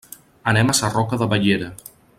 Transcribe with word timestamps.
Anem 0.51 0.71
a 0.73 0.77
Sarroca 0.79 1.19
de 1.23 1.29
Bellera. 1.35 1.73